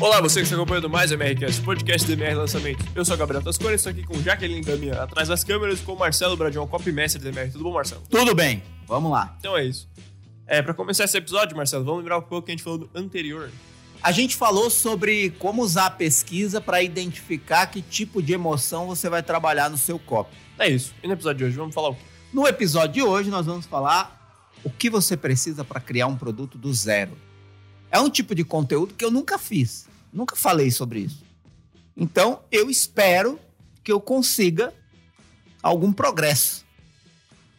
[0.00, 2.82] Olá, você que está acompanhando mais o MRCast, podcast do MR Lançamento.
[2.94, 5.98] Eu sou o Gabriel Tascone, estou aqui com Jaqueline Damian, atrás das câmeras, com o
[5.98, 7.52] Marcelo Bradião, copymestre do MR.
[7.52, 8.02] Tudo bom, Marcelo?
[8.08, 9.36] Tudo bem, vamos lá.
[9.38, 9.86] Então é isso.
[10.46, 12.88] É, para começar esse episódio, Marcelo, vamos lembrar um pouco que a gente falou no
[12.98, 13.50] anterior.
[14.02, 19.06] A gente falou sobre como usar a pesquisa para identificar que tipo de emoção você
[19.10, 20.34] vai trabalhar no seu copy.
[20.58, 20.94] É isso.
[21.02, 22.00] E no episódio de hoje, vamos falar o quê?
[22.32, 24.18] No episódio de hoje, nós vamos falar
[24.64, 27.12] o que você precisa para criar um produto do zero.
[27.90, 31.22] É um tipo de conteúdo que eu nunca fiz, nunca falei sobre isso.
[31.96, 33.38] Então, eu espero
[33.82, 34.72] que eu consiga
[35.62, 36.64] algum progresso.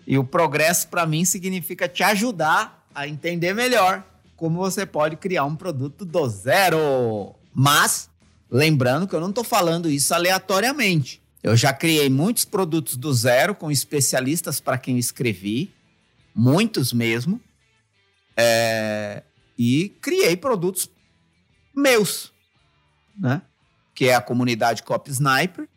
[0.05, 4.04] E o progresso, para mim, significa te ajudar a entender melhor
[4.36, 7.36] como você pode criar um produto do zero.
[7.54, 8.10] Mas,
[8.50, 11.22] lembrando que eu não estou falando isso aleatoriamente.
[11.44, 15.72] Eu já criei muitos produtos do zero com especialistas para quem escrevi,
[16.35, 17.40] muitos mesmo.
[18.35, 19.24] É,
[19.57, 20.90] e criei produtos
[21.76, 22.32] meus,
[23.22, 23.44] né?
[23.94, 25.70] Que é a comunidade Cop Sniper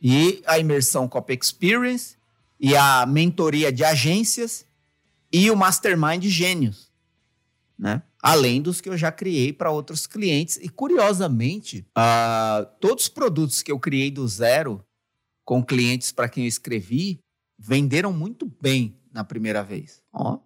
[0.00, 2.16] e a imersão Cop Experience
[2.60, 4.66] e a mentoria de agências
[5.32, 6.92] e o Mastermind Gênios,
[7.78, 8.02] né?
[8.20, 10.56] Além dos que eu já criei para outros clientes.
[10.56, 14.84] E curiosamente, uh, todos os produtos que eu criei do zero
[15.44, 17.20] com clientes para quem eu escrevi
[17.56, 20.02] venderam muito bem na primeira vez.
[20.12, 20.40] Ó,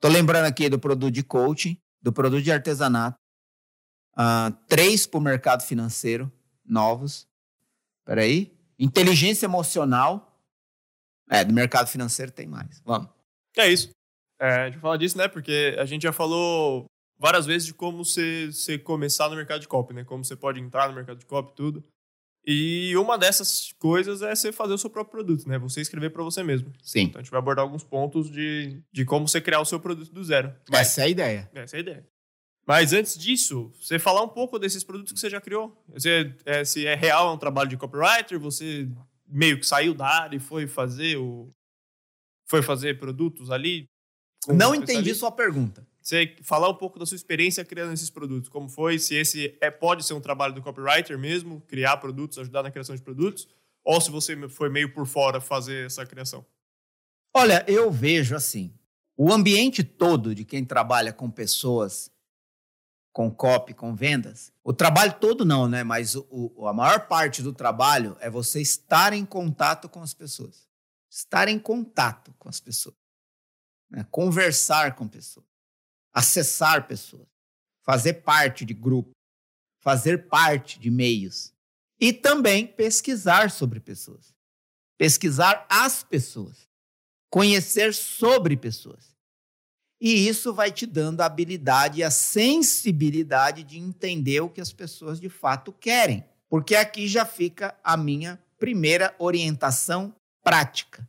[0.00, 3.18] tô lembrando aqui do produto de coaching, do produto de artesanato,
[4.18, 6.30] uh, três para o mercado financeiro
[6.64, 7.26] novos.
[8.04, 8.52] Peraí.
[8.78, 10.24] Inteligência emocional.
[11.30, 12.80] É, do mercado financeiro tem mais.
[12.84, 13.08] Vamos.
[13.56, 13.90] É isso.
[14.40, 15.28] É, a gente fala disso, né?
[15.28, 16.86] Porque a gente já falou
[17.18, 20.04] várias vezes de como você, você começar no mercado de copy, né?
[20.04, 21.84] Como você pode entrar no mercado de copy tudo.
[22.46, 25.58] E uma dessas coisas é você fazer o seu próprio produto, né?
[25.58, 26.72] Você escrever para você mesmo.
[26.82, 27.02] Sim.
[27.02, 30.10] Então a gente vai abordar alguns pontos de, de como você criar o seu produto
[30.10, 30.54] do zero.
[30.70, 31.50] Mas, Essa é a ideia.
[31.52, 32.08] essa é a ideia.
[32.68, 35.74] Mas antes disso, você falar um pouco desses produtos que você já criou.
[35.88, 38.86] Você, é, se é real, é um trabalho de copywriter, você
[39.26, 41.50] meio que saiu da área e foi fazer o.
[42.46, 43.86] Foi fazer produtos ali?
[44.46, 45.86] Não entendi sua pergunta.
[45.98, 48.50] Você falar um pouco da sua experiência criando esses produtos.
[48.50, 48.98] Como foi?
[48.98, 52.94] Se esse é, pode ser um trabalho do copywriter mesmo, criar produtos, ajudar na criação
[52.94, 53.48] de produtos,
[53.82, 56.44] ou se você foi meio por fora fazer essa criação.
[57.34, 58.74] Olha, eu vejo assim,
[59.16, 62.10] o ambiente todo de quem trabalha com pessoas,
[63.18, 65.82] com copy, com vendas, o trabalho todo não, né?
[65.82, 70.14] Mas o, o- a maior parte do trabalho é você estar em contato com as
[70.14, 70.68] pessoas.
[71.10, 72.94] Estar em contato com as pessoas.
[73.90, 74.06] né?
[74.12, 75.44] Conversar com pessoas.
[76.12, 77.26] Acessar pessoas.
[77.84, 79.10] Fazer parte de grupo.
[79.82, 81.52] Fazer parte de meios.
[82.00, 84.32] E também pesquisar sobre pessoas.
[84.96, 86.68] Pesquisar as pessoas
[87.28, 89.17] conhecer sobre pessoas.
[90.00, 94.72] E isso vai te dando a habilidade e a sensibilidade de entender o que as
[94.72, 96.24] pessoas de fato querem.
[96.48, 101.08] Porque aqui já fica a minha primeira orientação prática.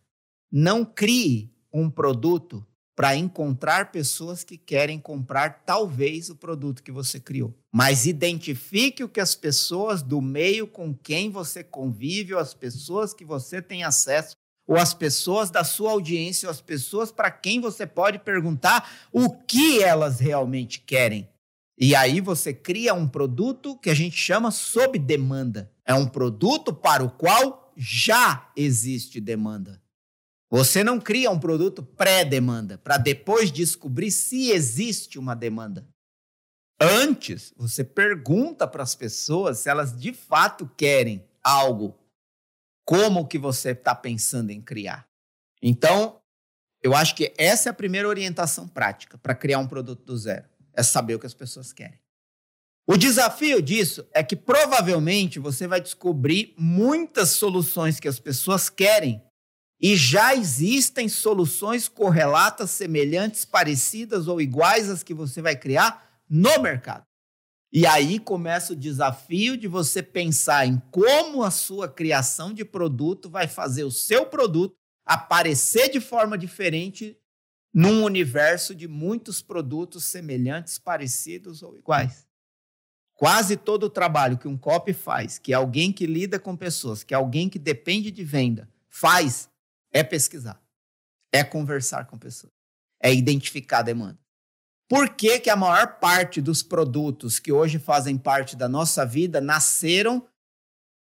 [0.52, 2.66] Não crie um produto
[3.00, 7.56] para encontrar pessoas que querem comprar talvez o produto que você criou.
[7.72, 13.14] Mas identifique o que as pessoas do meio com quem você convive, ou as pessoas
[13.14, 14.36] que você tem acesso,
[14.70, 19.32] ou as pessoas da sua audiência, ou as pessoas para quem você pode perguntar o
[19.32, 21.28] que elas realmente querem.
[21.76, 25.72] E aí você cria um produto que a gente chama sob demanda.
[25.84, 29.82] É um produto para o qual já existe demanda.
[30.52, 35.88] Você não cria um produto pré-demanda para depois descobrir se existe uma demanda.
[36.80, 41.99] Antes, você pergunta para as pessoas se elas de fato querem algo
[42.90, 45.08] como que você está pensando em criar.
[45.62, 46.20] Então,
[46.82, 50.50] eu acho que essa é a primeira orientação prática para criar um produto do zero.
[50.74, 52.00] É saber o que as pessoas querem.
[52.88, 59.24] O desafio disso é que provavelmente você vai descobrir muitas soluções que as pessoas querem
[59.80, 66.60] e já existem soluções correlatas, semelhantes, parecidas ou iguais às que você vai criar no
[66.60, 67.04] mercado.
[67.72, 73.30] E aí começa o desafio de você pensar em como a sua criação de produto
[73.30, 74.76] vai fazer o seu produto
[75.06, 77.18] aparecer de forma diferente
[77.72, 82.28] num universo de muitos produtos semelhantes, parecidos ou iguais.
[83.14, 87.04] Quase todo o trabalho que um copy faz, que é alguém que lida com pessoas,
[87.04, 89.50] que é alguém que depende de venda, faz
[89.92, 90.62] é pesquisar,
[91.32, 92.54] é conversar com pessoas,
[93.02, 94.20] é identificar a demanda.
[94.90, 99.40] Por que, que a maior parte dos produtos que hoje fazem parte da nossa vida
[99.40, 100.28] nasceram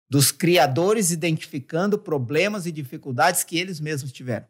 [0.08, 4.48] dos criadores identificando problemas e dificuldades que eles mesmos tiveram?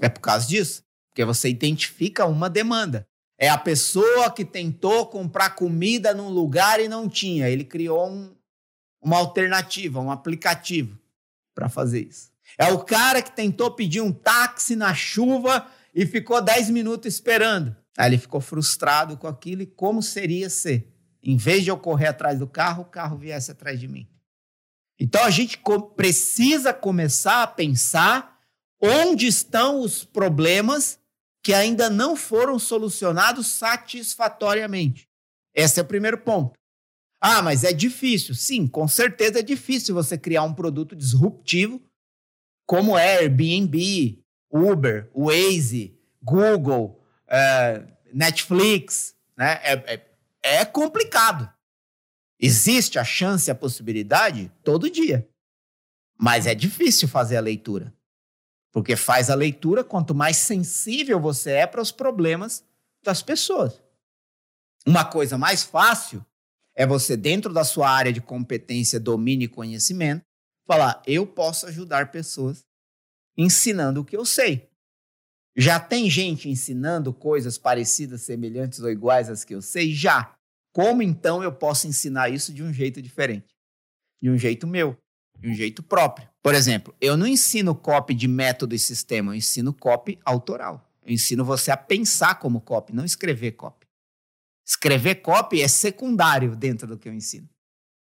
[0.00, 0.82] É por causa disso.
[1.10, 3.06] Porque você identifica uma demanda.
[3.38, 7.48] É a pessoa que tentou comprar comida num lugar e não tinha.
[7.48, 8.34] Ele criou um,
[9.00, 10.98] uma alternativa, um aplicativo
[11.54, 12.32] para fazer isso.
[12.58, 17.76] É o cara que tentou pedir um táxi na chuva e ficou 10 minutos esperando.
[17.96, 20.92] Aí ele ficou frustrado com aquilo e como seria ser?
[21.22, 24.08] Em vez de eu correr atrás do carro, o carro viesse atrás de mim.
[24.98, 25.60] Então a gente
[25.96, 28.38] precisa começar a pensar
[28.80, 30.98] onde estão os problemas
[31.42, 35.08] que ainda não foram solucionados satisfatoriamente.
[35.54, 36.58] Esse é o primeiro ponto.
[37.20, 38.34] Ah, mas é difícil.
[38.34, 41.82] Sim, com certeza é difícil você criar um produto disruptivo
[42.66, 47.03] como é Airbnb, Uber, Waze, Google,
[47.34, 49.14] é, Netflix.
[49.36, 49.60] Né?
[49.62, 50.06] É, é,
[50.60, 51.52] é complicado.
[52.38, 55.28] Existe a chance, a possibilidade todo dia.
[56.18, 57.92] Mas é difícil fazer a leitura.
[58.72, 62.64] Porque faz a leitura quanto mais sensível você é para os problemas
[63.02, 63.80] das pessoas.
[64.86, 66.24] Uma coisa mais fácil
[66.74, 70.24] é você, dentro da sua área de competência, domínio e conhecimento,
[70.66, 72.64] falar: eu posso ajudar pessoas
[73.36, 74.68] ensinando o que eu sei.
[75.56, 79.92] Já tem gente ensinando coisas parecidas, semelhantes ou iguais às que eu sei?
[79.92, 80.34] Já.
[80.72, 83.54] Como então eu posso ensinar isso de um jeito diferente?
[84.20, 84.96] De um jeito meu,
[85.38, 86.28] de um jeito próprio.
[86.42, 90.90] Por exemplo, eu não ensino copy de método e sistema, eu ensino copy autoral.
[91.04, 93.86] Eu ensino você a pensar como copy, não escrever copy.
[94.66, 97.48] Escrever copy é secundário dentro do que eu ensino.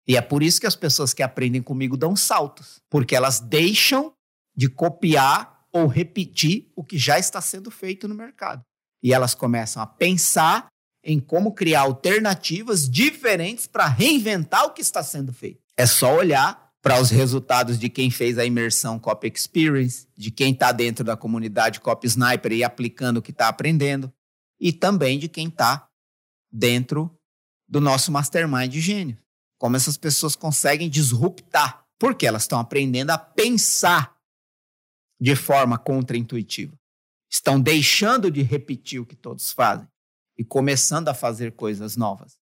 [0.08, 4.12] E é por isso que as pessoas que aprendem comigo dão saltos, porque elas deixam
[4.56, 8.62] de copiar ou repetir o que já está sendo feito no mercado.
[9.02, 10.68] E elas começam a pensar
[11.04, 15.60] em como criar alternativas diferentes para reinventar o que está sendo feito.
[15.76, 20.52] É só olhar para os resultados de quem fez a imersão Copy Experience, de quem
[20.52, 24.12] está dentro da comunidade Copy Sniper e aplicando o que está aprendendo,
[24.58, 25.88] e também de quem está
[26.50, 27.16] dentro
[27.68, 29.18] do nosso Mastermind de Gênio.
[29.58, 34.15] Como essas pessoas conseguem disruptar, porque elas estão aprendendo a pensar
[35.20, 36.78] de forma contraintuitiva.
[37.30, 39.88] Estão deixando de repetir o que todos fazem
[40.38, 42.38] e começando a fazer coisas novas.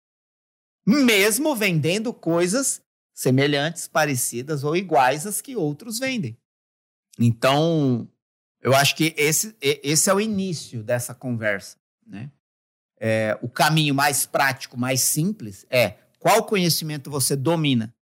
[0.85, 2.81] Mesmo vendendo coisas
[3.13, 6.37] semelhantes, parecidas ou iguais às que outros vendem.
[7.19, 8.09] Então,
[8.61, 11.77] eu acho que esse, esse é o início dessa conversa.
[12.05, 12.31] Né?
[12.97, 17.93] É, o caminho mais prático, mais simples é qual conhecimento você domina,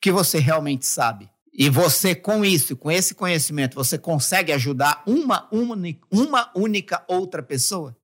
[0.00, 1.30] que você realmente sabe.
[1.58, 5.74] E você, com isso, com esse conhecimento, você consegue ajudar uma, uma,
[6.10, 7.96] uma única outra pessoa?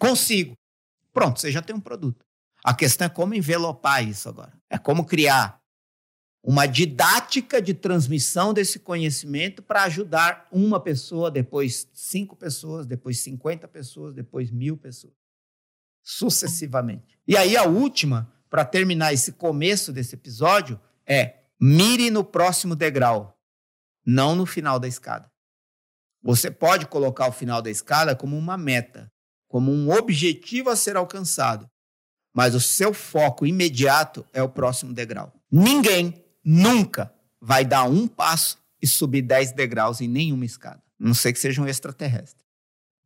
[0.00, 0.54] Consigo.
[1.12, 2.26] Pronto, você já tem um produto.
[2.64, 4.52] A questão é como envelopar isso agora.
[4.68, 5.60] É como criar
[6.42, 13.68] uma didática de transmissão desse conhecimento para ajudar uma pessoa, depois cinco pessoas, depois cinquenta
[13.68, 15.14] pessoas, depois mil pessoas.
[16.02, 17.16] Sucessivamente.
[17.28, 23.38] E aí a última, para terminar esse começo desse episódio, é mire no próximo degrau,
[24.04, 25.30] não no final da escada.
[26.20, 29.08] Você pode colocar o final da escada como uma meta,
[29.46, 31.70] como um objetivo a ser alcançado.
[32.34, 35.32] Mas o seu foco imediato é o próximo degrau.
[35.48, 40.82] Ninguém nunca vai dar um passo e subir dez degraus em nenhuma escada.
[41.00, 42.44] A não sei que seja um extraterrestre.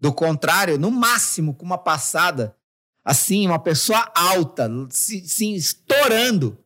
[0.00, 2.56] Do contrário, no máximo, com uma passada,
[3.04, 6.58] assim, uma pessoa alta, se, se estourando,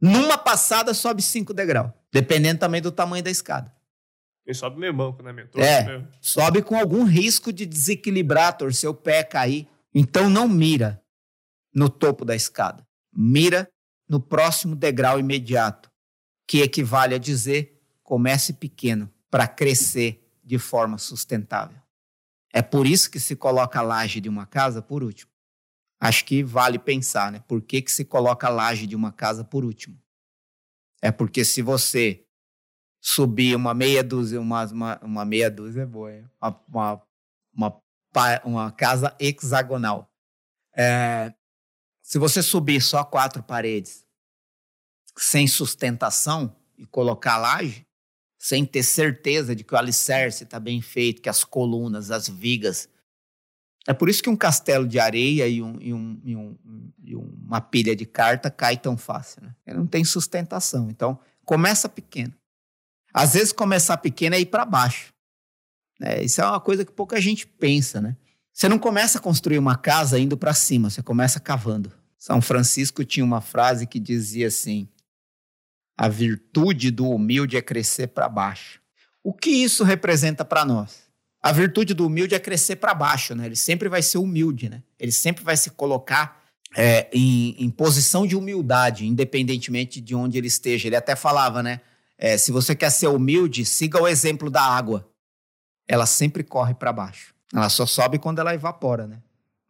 [0.00, 3.72] numa passada sobe cinco degraus, dependendo também do tamanho da escada.
[4.46, 5.32] Ele sobe meio banco, né?
[5.32, 9.68] Meio é, sobe com algum risco de desequilibrar, torcer o pé, cair.
[9.94, 11.02] Então não mira
[11.74, 12.86] no topo da escada.
[13.14, 13.68] Mira
[14.08, 15.90] no próximo degrau imediato,
[16.46, 21.78] que equivale a dizer comece pequeno para crescer de forma sustentável.
[22.50, 25.30] É por isso que se coloca a laje de uma casa por último.
[26.00, 27.42] Acho que vale pensar, né?
[27.48, 30.00] Por que, que se coloca a laje de uma casa por último?
[31.02, 32.24] É porque se você
[33.00, 37.02] subir uma meia dúzia, uma, uma, uma meia dúzia é boa, uma, uma,
[37.54, 37.82] uma,
[38.44, 40.10] uma casa hexagonal.
[40.76, 41.34] É,
[42.02, 44.06] se você subir só quatro paredes,
[45.16, 47.86] sem sustentação e colocar laje,
[48.38, 52.88] sem ter certeza de que o alicerce está bem feito, que as colunas, as vigas.
[53.88, 56.56] É por isso que um castelo de areia e, um, e, um, e, um,
[57.02, 59.42] e uma pilha de carta cai tão fácil.
[59.42, 59.54] Né?
[59.66, 60.90] Ele não tem sustentação.
[60.90, 62.34] Então, começa pequeno.
[63.14, 65.14] Às vezes começar pequeno é ir para baixo.
[66.02, 68.14] É, isso é uma coisa que pouca gente pensa, né?
[68.52, 71.90] Você não começa a construir uma casa indo para cima, você começa cavando.
[72.18, 74.86] São Francisco tinha uma frase que dizia assim:
[75.96, 78.82] a virtude do humilde é crescer para baixo.
[79.24, 81.07] O que isso representa para nós?
[81.42, 83.46] A virtude do humilde é crescer para baixo, né?
[83.46, 84.82] Ele sempre vai ser humilde, né?
[84.98, 86.42] Ele sempre vai se colocar
[86.76, 90.88] é, em, em, posição de humildade, independentemente de onde ele esteja.
[90.88, 91.80] Ele até falava, né?
[92.18, 95.08] É, se você quer ser humilde, siga o exemplo da água.
[95.86, 97.32] Ela sempre corre para baixo.
[97.54, 99.18] Ela só sobe quando ela evapora, né?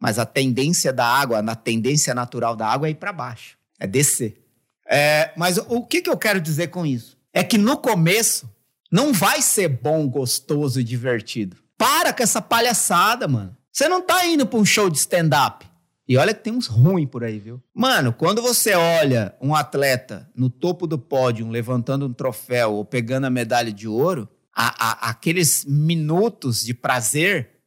[0.01, 3.87] Mas a tendência da água, na tendência natural da água é ir para baixo, é
[3.87, 4.43] descer.
[4.89, 7.17] É, mas o que, que eu quero dizer com isso?
[7.33, 8.49] É que no começo
[8.91, 11.57] não vai ser bom, gostoso e divertido.
[11.77, 13.57] Para com essa palhaçada, mano.
[13.71, 15.67] Você não tá indo para um show de stand-up.
[16.09, 17.63] E olha que tem uns ruins por aí, viu?
[17.75, 23.27] Mano, quando você olha um atleta no topo do pódio levantando um troféu ou pegando
[23.27, 27.61] a medalha de ouro, a, a, aqueles minutos de prazer,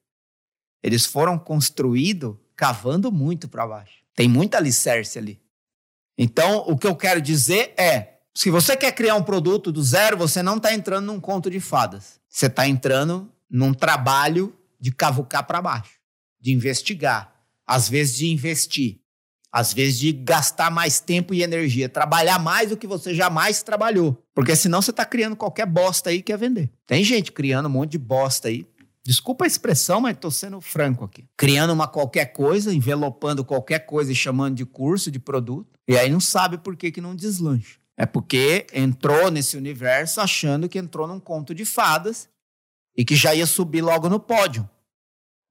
[0.82, 4.04] eles foram construídos cavando muito para baixo.
[4.16, 5.40] Tem muita alicerce ali.
[6.18, 10.18] Então, o que eu quero dizer é: se você quer criar um produto do zero,
[10.18, 12.20] você não está entrando num conto de fadas.
[12.30, 16.00] Você está entrando num trabalho de cavucar para baixo,
[16.40, 17.34] de investigar,
[17.68, 19.00] às vezes de investir,
[19.52, 24.24] às vezes de gastar mais tempo e energia, trabalhar mais do que você jamais trabalhou.
[24.34, 26.72] Porque senão você está criando qualquer bosta aí que quer vender.
[26.88, 28.66] Tem gente criando um monte de bosta aí.
[29.04, 31.26] Desculpa a expressão, mas estou sendo franco aqui.
[31.36, 35.78] Criando uma qualquer coisa, envelopando qualquer coisa e chamando de curso, de produto.
[35.88, 37.81] E aí não sabe por que, que não deslancha.
[38.02, 42.28] É porque entrou nesse universo achando que entrou num conto de fadas
[42.98, 44.68] e que já ia subir logo no pódio.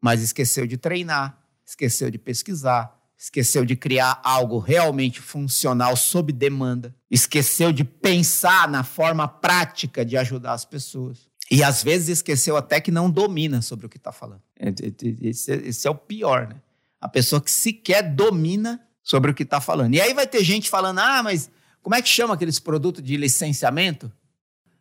[0.02, 6.92] Mas esqueceu de treinar, esqueceu de pesquisar, esqueceu de criar algo realmente funcional sob demanda,
[7.08, 11.28] esqueceu de pensar na forma prática de ajudar as pessoas.
[11.48, 14.42] E às vezes esqueceu até que não domina sobre o que está falando.
[14.58, 16.56] É, é, é, esse, esse é o pior, né?
[17.00, 19.94] A pessoa que sequer domina sobre o que está falando.
[19.94, 21.48] E aí vai ter gente falando: ah, mas
[21.82, 24.12] como é que chama aqueles produtos de licenciamento?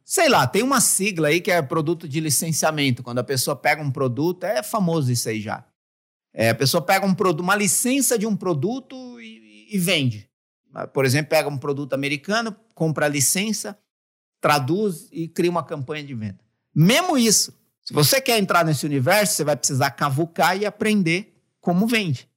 [0.03, 3.03] Sei lá, tem uma sigla aí que é produto de licenciamento.
[3.03, 5.63] Quando a pessoa pega um produto, é famoso isso aí já.
[6.33, 10.29] É, a pessoa pega um produto, uma licença de um produto e, e, vende.
[10.93, 13.77] Por exemplo, pega um produto americano, compra a licença,
[14.39, 16.39] traduz e cria uma campanha de venda.
[16.73, 21.87] Mesmo isso, se você quer entrar nesse universo, você vai precisar cavucar e aprender como
[21.87, 22.29] vende.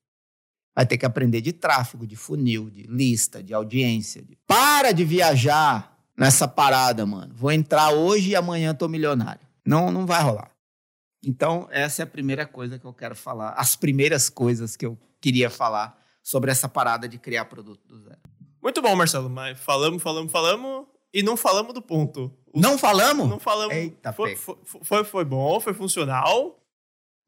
[0.74, 4.22] Vai ter que aprender de tráfego, de funil, de lista, de audiência.
[4.22, 4.36] De...
[4.46, 7.34] Para de viajar nessa parada, mano.
[7.34, 9.46] Vou entrar hoje e amanhã tô milionário.
[9.64, 10.50] Não, não vai rolar.
[11.24, 13.50] Então, essa é a primeira coisa que eu quero falar.
[13.50, 18.18] As primeiras coisas que eu queria falar sobre essa parada de criar produto do zero.
[18.62, 22.32] Muito bom, Marcelo, mas falamos, falamos, falamos e não falamos do ponto.
[22.52, 22.62] Os...
[22.62, 23.28] Não falamos?
[23.28, 23.74] Não falamos.
[23.74, 26.61] Eita, foi, foi, foi, foi, bom, foi funcional.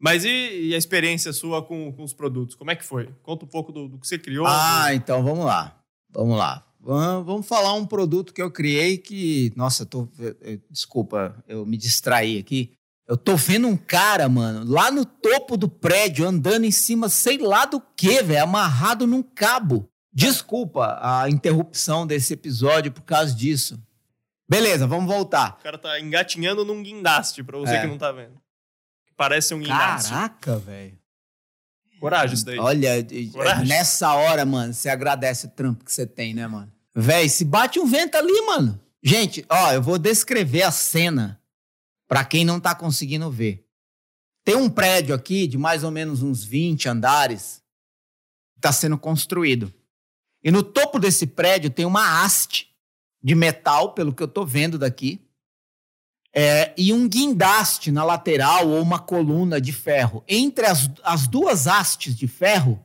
[0.05, 2.55] Mas e, e, a experiência sua com, com os produtos?
[2.55, 3.09] Como é que foi?
[3.23, 4.47] Conta um pouco do, do que você criou.
[4.47, 4.97] Ah, do...
[4.97, 5.81] então vamos lá.
[6.13, 6.63] Vamos lá.
[6.79, 9.51] Vamos falar um produto que eu criei que.
[9.57, 10.09] Nossa, eu tô.
[10.69, 12.73] Desculpa, eu me distraí aqui.
[13.09, 17.39] Eu tô vendo um cara, mano, lá no topo do prédio, andando em cima, sei
[17.39, 19.89] lá do que, velho, amarrado num cabo.
[20.13, 23.83] Desculpa a interrupção desse episódio por causa disso.
[24.47, 25.57] Beleza, vamos voltar.
[25.61, 27.81] O cara tá engatinhando num guindaste, pra você é.
[27.81, 28.44] que não tá vendo.
[29.17, 30.11] Parece um guindaste.
[30.11, 30.99] Caraca, velho.
[32.01, 32.59] Coragem isso daí.
[32.59, 32.91] Olha,
[33.33, 33.67] Coragem.
[33.67, 36.71] nessa hora, mano, você agradece o trampo que você tem, né, mano?
[36.95, 38.81] Véi, se bate um vento ali, mano.
[39.03, 41.41] Gente, ó, eu vou descrever a cena
[42.07, 43.67] para quem não tá conseguindo ver.
[44.45, 47.63] Tem um prédio aqui de mais ou menos uns 20 andares
[48.55, 49.73] que tá sendo construído.
[50.43, 52.71] E no topo desse prédio tem uma haste
[53.23, 55.24] de metal, pelo que eu tô vendo daqui,
[56.35, 60.25] é, e um guindaste na lateral ou uma coluna de ferro.
[60.27, 62.85] Entre as, as duas hastes de ferro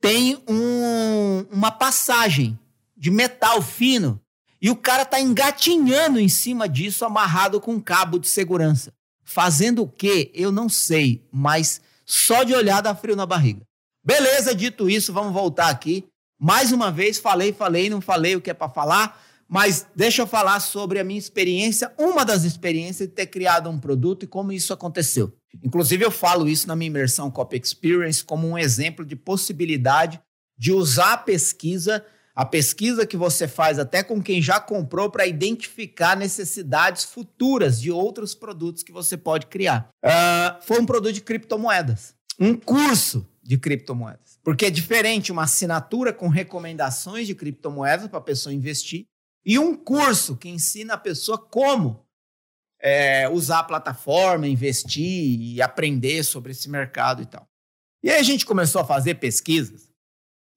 [0.00, 2.58] tem um, uma passagem
[2.96, 4.20] de metal fino
[4.62, 8.92] e o cara tá engatinhando em cima disso, amarrado com um cabo de segurança.
[9.24, 10.30] Fazendo o quê?
[10.34, 13.62] Eu não sei, mas só de olhar dá frio na barriga.
[14.04, 16.06] Beleza, dito isso, vamos voltar aqui.
[16.38, 19.20] Mais uma vez, falei, falei, não falei o que é para falar,
[19.50, 23.80] mas deixa eu falar sobre a minha experiência, uma das experiências de ter criado um
[23.80, 25.34] produto e como isso aconteceu.
[25.64, 30.20] Inclusive, eu falo isso na minha imersão Copy Experience como um exemplo de possibilidade
[30.56, 35.26] de usar a pesquisa a pesquisa que você faz até com quem já comprou para
[35.26, 39.90] identificar necessidades futuras de outros produtos que você pode criar.
[40.02, 44.38] Uh, foi um produto de criptomoedas, um curso de criptomoedas.
[44.42, 49.06] Porque é diferente uma assinatura com recomendações de criptomoedas para a pessoa investir
[49.44, 52.06] e um curso que ensina a pessoa como
[52.80, 57.48] é, usar a plataforma, investir e aprender sobre esse mercado e tal.
[58.02, 59.90] E aí a gente começou a fazer pesquisas.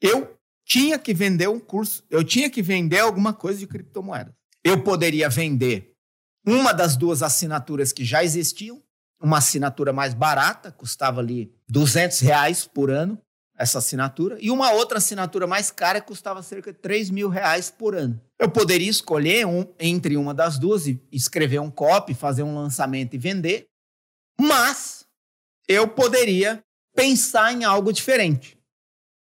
[0.01, 4.33] Eu tinha que vender um curso, eu tinha que vender alguma coisa de criptomoedas.
[4.63, 5.93] Eu poderia vender
[6.45, 8.81] uma das duas assinaturas que já existiam,
[9.21, 13.21] uma assinatura mais barata, custava ali 200 reais por ano,
[13.57, 17.95] essa assinatura, e uma outra assinatura mais cara custava cerca de 3 mil reais por
[17.95, 18.19] ano.
[18.39, 23.13] Eu poderia escolher um, entre uma das duas e escrever um copy, fazer um lançamento
[23.13, 23.67] e vender,
[24.39, 25.05] mas
[25.67, 26.63] eu poderia
[26.95, 28.57] pensar em algo diferente.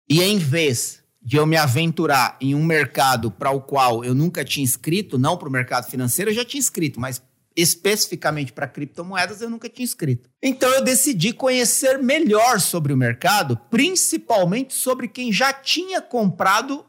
[0.09, 4.45] E em vez de eu me aventurar em um mercado para o qual eu nunca
[4.45, 7.21] tinha inscrito, não para o mercado financeiro, eu já tinha inscrito, mas
[7.57, 10.29] especificamente para criptomoedas, eu nunca tinha escrito.
[10.41, 16.85] Então eu decidi conhecer melhor sobre o mercado, principalmente sobre quem já tinha comprado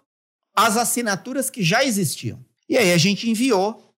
[0.54, 2.44] as assinaturas que já existiam.
[2.68, 3.94] E aí a gente enviou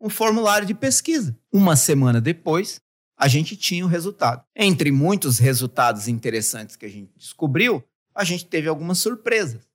[0.00, 1.38] um formulário de pesquisa.
[1.52, 2.80] Uma semana depois,
[3.18, 4.42] a gente tinha o resultado.
[4.54, 9.66] Entre muitos resultados interessantes que a gente descobriu, a gente teve algumas surpresas.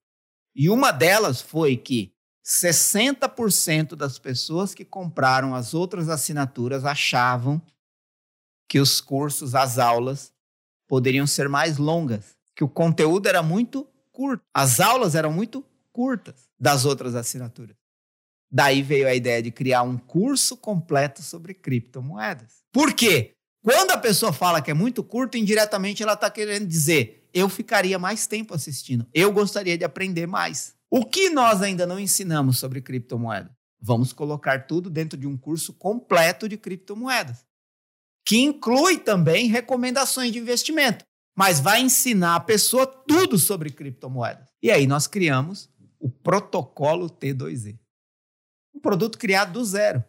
[0.56, 2.11] E uma delas foi que
[2.46, 7.62] 60% das pessoas que compraram as outras assinaturas achavam
[8.68, 10.34] que os cursos, as aulas,
[10.88, 16.50] poderiam ser mais longas, que o conteúdo era muito curto, as aulas eram muito curtas
[16.60, 17.76] das outras assinaturas.
[18.52, 22.64] Daí veio a ideia de criar um curso completo sobre criptomoedas.
[22.72, 23.34] Por quê?
[23.64, 27.98] Quando a pessoa fala que é muito curto, indiretamente ela está querendo dizer: eu ficaria
[27.98, 30.76] mais tempo assistindo, eu gostaria de aprender mais.
[30.94, 33.50] O que nós ainda não ensinamos sobre criptomoeda?
[33.80, 37.46] Vamos colocar tudo dentro de um curso completo de criptomoedas,
[38.26, 44.50] que inclui também recomendações de investimento, mas vai ensinar a pessoa tudo sobre criptomoedas.
[44.62, 47.80] E aí nós criamos o protocolo T2E.
[48.76, 50.04] Um produto criado do zero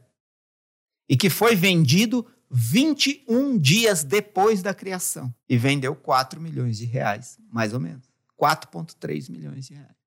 [1.09, 7.39] e que foi vendido 21 dias depois da criação e vendeu 4 milhões de reais,
[7.49, 8.11] mais ou menos.
[8.37, 10.02] 4,3 milhões de reais.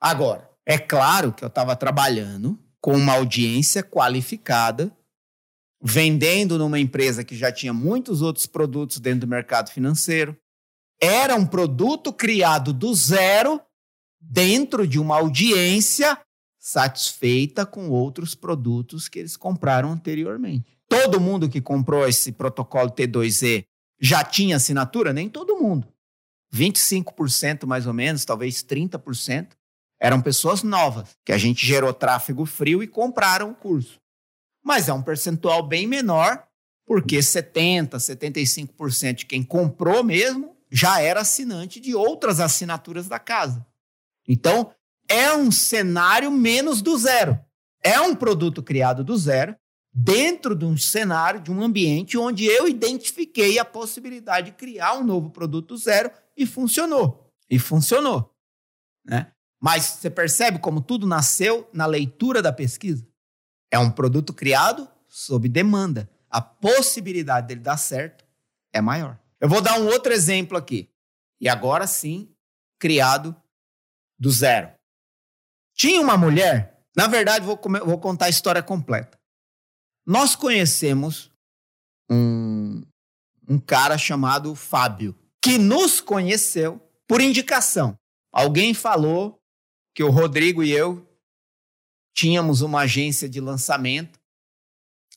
[0.00, 4.94] Agora, é claro que eu estava trabalhando com uma audiência qualificada,
[5.82, 10.36] vendendo numa empresa que já tinha muitos outros produtos dentro do mercado financeiro.
[11.00, 13.60] Era um produto criado do zero
[14.20, 16.18] dentro de uma audiência
[16.58, 20.78] satisfeita com outros produtos que eles compraram anteriormente.
[20.88, 23.64] Todo mundo que comprou esse protocolo T2E
[24.00, 25.12] já tinha assinatura?
[25.12, 25.88] Nem todo mundo.
[26.54, 29.48] 25% mais ou menos, talvez 30%,
[30.00, 34.00] eram pessoas novas, que a gente gerou tráfego frio e compraram o curso.
[34.62, 36.46] Mas é um percentual bem menor,
[36.86, 43.66] porque 70%, 75% de quem comprou mesmo já era assinante de outras assinaturas da casa.
[44.26, 44.72] Então,
[45.08, 47.38] é um cenário menos do zero.
[47.82, 49.56] É um produto criado do zero,
[49.92, 55.04] dentro de um cenário, de um ambiente onde eu identifiquei a possibilidade de criar um
[55.04, 57.32] novo produto zero e funcionou.
[57.48, 58.34] E funcionou.
[59.04, 59.32] Né?
[59.60, 63.06] Mas você percebe como tudo nasceu na leitura da pesquisa?
[63.70, 66.08] É um produto criado sob demanda.
[66.30, 68.24] A possibilidade dele dar certo
[68.72, 69.18] é maior.
[69.40, 70.90] Eu vou dar um outro exemplo aqui.
[71.40, 72.32] E agora sim,
[72.78, 73.34] criado
[74.18, 74.72] do zero.
[75.74, 79.18] Tinha uma mulher, na verdade, vou, vou contar a história completa.
[80.04, 81.30] Nós conhecemos
[82.10, 82.82] um,
[83.48, 87.96] um cara chamado Fábio, que nos conheceu por indicação.
[88.32, 89.37] Alguém falou
[89.98, 91.04] que o Rodrigo e eu
[92.14, 94.20] tínhamos uma agência de lançamento.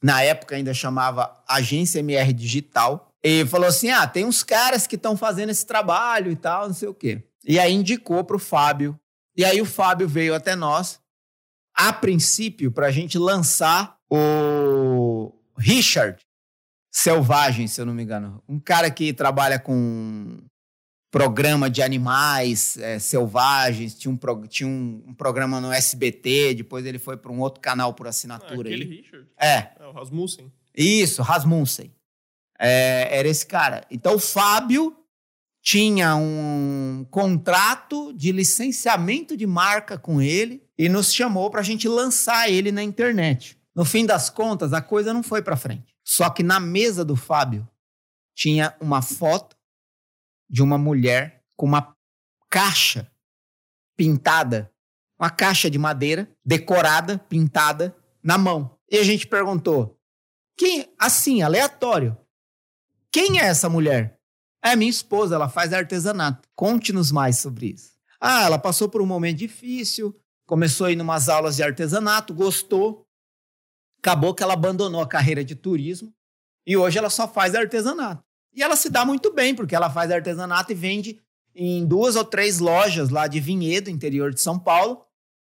[0.02, 3.14] Na época ainda chamava Agência MR Digital.
[3.24, 6.74] E falou assim: ah, tem uns caras que estão fazendo esse trabalho e tal, não
[6.74, 7.24] sei o quê.
[7.46, 9.00] E aí indicou para o Fábio.
[9.38, 11.00] E aí o Fábio veio até nós,
[11.76, 16.20] a princípio, para a gente lançar o Richard
[16.92, 18.44] Selvagem, se eu não me engano.
[18.50, 20.40] Um cara que trabalha com
[21.12, 26.86] programa de animais é, selvagens, tinha, um, pro, tinha um, um, programa no SBT, depois
[26.86, 28.70] ele foi para um outro canal por assinatura.
[28.70, 29.02] Ah, aquele aí.
[29.02, 29.28] Richard?
[29.38, 29.48] É.
[29.56, 29.88] é.
[29.88, 30.52] O Rasmussen.
[30.76, 31.94] Isso, Rasmussen.
[32.58, 33.86] É, era esse cara.
[33.92, 34.96] Então o Fábio
[35.62, 41.88] tinha um contrato de licenciamento de marca com ele e nos chamou para a gente
[41.88, 43.58] lançar ele na internet.
[43.76, 45.94] No fim das contas, a coisa não foi para frente.
[46.04, 47.68] Só que na mesa do Fábio
[48.34, 49.56] tinha uma foto
[50.52, 51.96] de uma mulher com uma
[52.50, 53.10] caixa
[53.96, 54.70] pintada,
[55.18, 58.78] uma caixa de madeira decorada, pintada na mão.
[58.90, 59.98] E a gente perguntou:
[60.58, 62.18] quem, assim, aleatório,
[63.10, 64.20] quem é essa mulher?
[64.64, 66.48] É minha esposa, ela faz artesanato.
[66.54, 67.94] Conte-nos mais sobre isso.
[68.20, 73.08] Ah, ela passou por um momento difícil, começou a ir umas aulas de artesanato, gostou,
[74.00, 76.14] acabou que ela abandonou a carreira de turismo
[76.68, 78.24] e hoje ela só faz artesanato.
[78.54, 81.22] E ela se dá muito bem, porque ela faz artesanato e vende
[81.56, 85.06] em duas ou três lojas lá de Vinhedo, interior de São Paulo,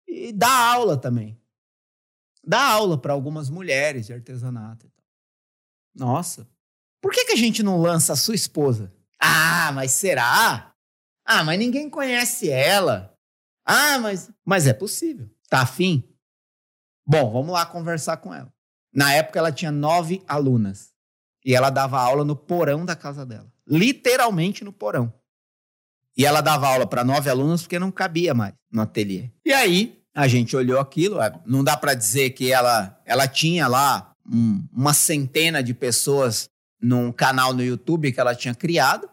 [0.07, 1.41] e dá aula também.
[2.45, 4.91] Dá aula para algumas mulheres de artesanato.
[5.95, 6.49] Nossa,
[7.01, 8.93] por que, que a gente não lança a sua esposa?
[9.19, 10.75] Ah, mas será?
[11.25, 13.17] Ah, mas ninguém conhece ela.
[13.65, 15.31] Ah, mas, mas é possível.
[15.49, 16.03] Tá afim?
[17.07, 18.53] Bom, vamos lá conversar com ela.
[18.93, 20.92] Na época ela tinha nove alunas
[21.45, 25.13] e ela dava aula no porão da casa dela, literalmente no porão.
[26.17, 29.31] E ela dava aula para nove alunos porque não cabia mais no ateliê.
[29.45, 34.15] E aí a gente olhou aquilo, não dá para dizer que ela, ela tinha lá
[34.31, 36.49] um, uma centena de pessoas
[36.81, 39.09] num canal no YouTube que ela tinha criado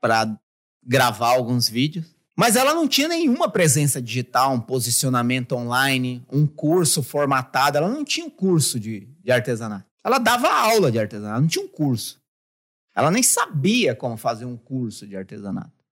[0.00, 0.38] para
[0.84, 2.14] gravar alguns vídeos.
[2.38, 7.78] Mas ela não tinha nenhuma presença digital, um posicionamento online, um curso formatado.
[7.78, 9.86] Ela não tinha um curso de, de artesanato.
[10.06, 12.22] Ela dava aula de artesanato, não tinha um curso.
[12.94, 15.84] Ela nem sabia como fazer um curso de artesanato.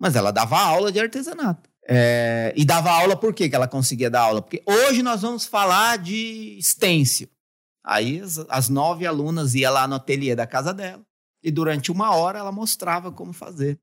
[0.00, 1.70] Mas ela dava aula de artesanato.
[1.86, 4.42] É, e dava aula por quê que ela conseguia dar aula?
[4.42, 7.28] Porque hoje nós vamos falar de stencil.
[7.84, 11.06] Aí as, as nove alunas iam lá no ateliê da casa dela
[11.40, 13.78] e durante uma hora ela mostrava como fazer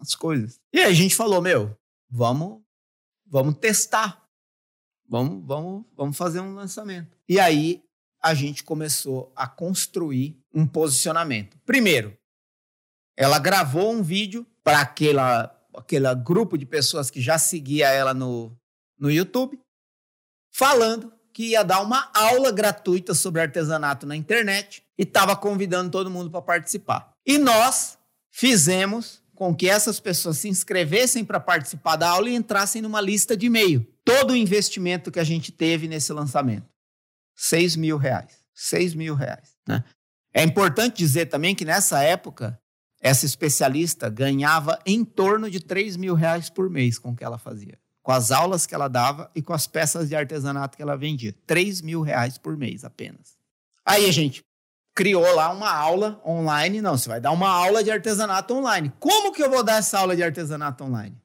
[0.00, 0.58] as coisas.
[0.72, 1.76] E aí a gente falou, meu,
[2.08, 2.62] vamos,
[3.26, 4.26] vamos testar.
[5.06, 7.14] Vamos, vamos, vamos fazer um lançamento.
[7.28, 7.85] E aí
[8.26, 11.56] a gente começou a construir um posicionamento.
[11.64, 12.18] Primeiro,
[13.16, 18.50] ela gravou um vídeo para aquela aquele grupo de pessoas que já seguia ela no,
[18.98, 19.60] no YouTube,
[20.52, 26.10] falando que ia dar uma aula gratuita sobre artesanato na internet e estava convidando todo
[26.10, 27.12] mundo para participar.
[27.24, 27.96] E nós
[28.32, 33.36] fizemos com que essas pessoas se inscrevessem para participar da aula e entrassem numa lista
[33.36, 33.86] de e-mail.
[34.04, 36.75] Todo o investimento que a gente teve nesse lançamento.
[37.36, 38.44] 6 mil reais.
[38.54, 39.54] 6 mil reais.
[39.68, 39.84] Né?
[40.32, 42.58] É importante dizer também que nessa época,
[43.00, 47.38] essa especialista ganhava em torno de 3 mil reais por mês com o que ela
[47.38, 47.78] fazia.
[48.02, 51.34] Com as aulas que ela dava e com as peças de artesanato que ela vendia.
[51.46, 53.36] 3 mil reais por mês apenas.
[53.84, 54.42] Aí a gente
[54.94, 56.80] criou lá uma aula online.
[56.80, 58.92] Não, você vai dar uma aula de artesanato online.
[58.98, 61.20] Como que eu vou dar essa aula de artesanato online?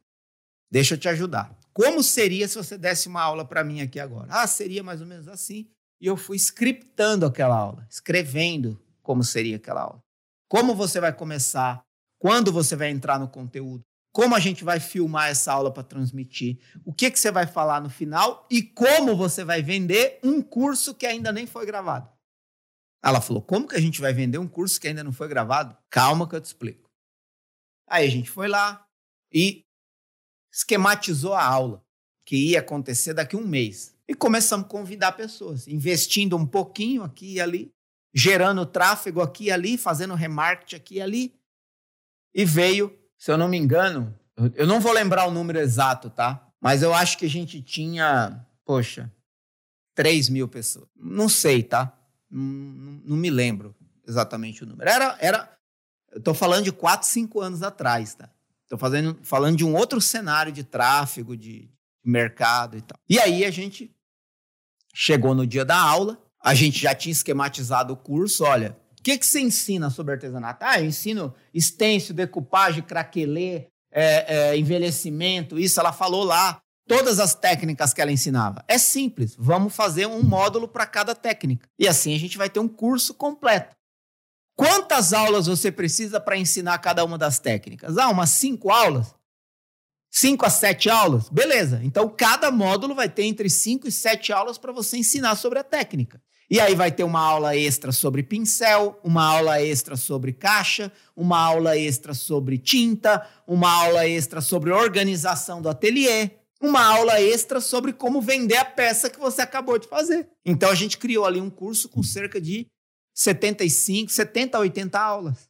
[0.69, 1.56] Deixa eu te ajudar.
[1.74, 4.28] Como seria se você desse uma aula para mim aqui agora?
[4.30, 5.69] Ah, seria mais ou menos assim.
[6.02, 10.04] E eu fui scriptando aquela aula, escrevendo como seria aquela aula.
[10.50, 11.86] Como você vai começar?
[12.20, 13.86] Quando você vai entrar no conteúdo?
[14.12, 16.60] Como a gente vai filmar essa aula para transmitir?
[16.84, 18.46] O que, que você vai falar no final?
[18.50, 22.10] E como você vai vender um curso que ainda nem foi gravado?
[23.04, 25.78] Ela falou: Como que a gente vai vender um curso que ainda não foi gravado?
[25.90, 26.90] Calma que eu te explico.
[27.88, 28.86] Aí a gente foi lá
[29.32, 29.64] e
[30.52, 31.82] esquematizou a aula,
[32.26, 33.96] que ia acontecer daqui a um mês.
[34.12, 37.74] E começamos a convidar pessoas, investindo um pouquinho aqui e ali,
[38.13, 41.34] gerando tráfego aqui e ali, fazendo remarketing aqui e ali.
[42.36, 44.13] E veio, se eu não me engano,
[44.54, 46.45] eu não vou lembrar o número exato, tá?
[46.60, 49.10] Mas eu acho que a gente tinha, poxa,
[49.95, 50.89] 3 mil pessoas.
[50.93, 51.97] Não sei, tá?
[52.30, 52.43] Não,
[53.06, 53.74] não, me lembro
[54.06, 54.89] exatamente o número.
[54.89, 55.58] Era, era
[56.12, 58.30] eu estou falando de 4, 5 anos atrás, tá?
[58.63, 58.78] Estou
[59.24, 61.71] falando de um outro cenário de tráfego, de
[62.04, 63.00] mercado e tal.
[63.08, 63.95] E aí a gente
[64.93, 69.17] chegou no dia da aula, a gente já tinha esquematizado o curso, olha, o que,
[69.17, 70.63] que você ensina sobre artesanato?
[70.63, 77.34] Ah, eu ensino estêncil, decupagem, craquelê, é, é, envelhecimento, isso ela falou lá todas as
[77.34, 78.63] técnicas que ela ensinava.
[78.67, 81.67] É simples, vamos fazer um módulo para cada técnica.
[81.80, 83.75] E assim a gente vai ter um curso completo.
[84.56, 87.97] Quantas aulas você precisa para ensinar cada uma das técnicas?
[87.97, 89.15] Ah, umas cinco aulas?
[90.13, 91.30] Cinco a sete aulas?
[91.30, 91.80] Beleza.
[91.84, 95.63] Então, cada módulo vai ter entre cinco e sete aulas para você ensinar sobre a
[95.63, 96.21] técnica.
[96.50, 101.39] E aí vai ter uma aula extra sobre pincel, uma aula extra sobre caixa, uma
[101.39, 107.93] aula extra sobre tinta, uma aula extra sobre organização do ateliê, uma aula extra sobre
[107.93, 110.30] como vender a peça que você acabou de fazer.
[110.45, 112.67] Então a gente criou ali um curso com cerca de
[113.13, 115.50] 75, 70, 80 aulas.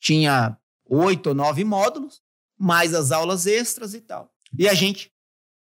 [0.00, 0.56] Tinha
[0.88, 2.22] oito ou nove módulos,
[2.58, 4.30] mais as aulas extras e tal.
[4.58, 5.12] E a gente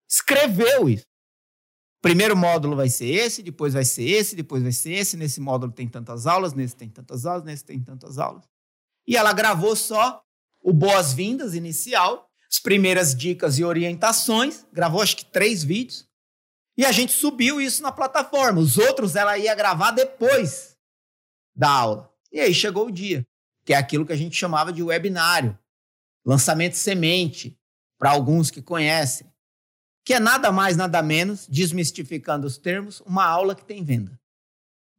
[0.09, 1.04] escreveu isso.
[2.00, 5.16] Primeiro módulo vai ser esse, depois vai ser esse, depois vai ser esse.
[5.16, 8.44] Nesse módulo tem tantas aulas, nesse tem tantas aulas, nesse tem tantas aulas.
[9.06, 10.22] E ela gravou só
[10.62, 16.06] o boas-vindas inicial as primeiras dicas e orientações, gravou acho que três vídeos,
[16.76, 18.61] e a gente subiu isso na plataforma.
[18.61, 20.76] Os outros ela ia gravar depois
[21.54, 22.12] da aula.
[22.30, 23.26] E aí chegou o dia,
[23.64, 25.59] que é aquilo que a gente chamava de webinário,
[26.26, 27.56] lançamento semente,
[27.98, 29.26] para alguns que conhecem,
[30.04, 34.20] que é nada mais, nada menos, desmistificando os termos, uma aula que tem venda.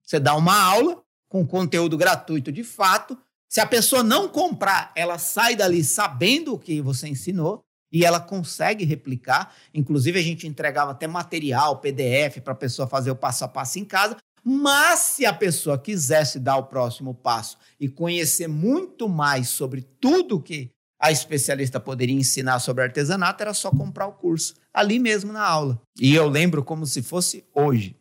[0.03, 3.17] Você dá uma aula com conteúdo gratuito de fato,
[3.49, 8.19] se a pessoa não comprar, ela sai dali sabendo o que você ensinou e ela
[8.19, 9.55] consegue replicar.
[9.73, 13.79] Inclusive, a gente entregava até material, PDF, para a pessoa fazer o passo a passo
[13.79, 14.17] em casa.
[14.43, 20.41] Mas se a pessoa quisesse dar o próximo passo e conhecer muito mais sobre tudo
[20.41, 25.43] que a especialista poderia ensinar sobre artesanato, era só comprar o curso ali mesmo na
[25.43, 25.81] aula.
[25.99, 27.95] E eu lembro como se fosse hoje.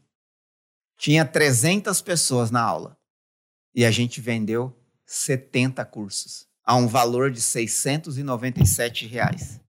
[0.99, 2.97] Tinha 300 pessoas na aula
[3.75, 9.61] e a gente vendeu 70 cursos a um valor de 697 reais.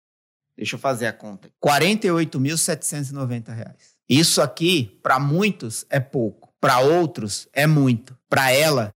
[0.55, 1.51] Deixa eu fazer a conta.
[1.63, 3.97] 48.790 reais.
[4.09, 6.51] Isso aqui, para muitos, é pouco.
[6.59, 8.17] Para outros, é muito.
[8.27, 8.91] Para ela,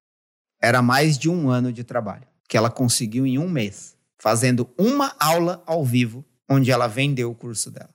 [0.59, 5.15] era mais de um ano de trabalho que ela conseguiu em um mês, fazendo uma
[5.19, 7.89] aula ao vivo, onde ela vendeu o curso dela.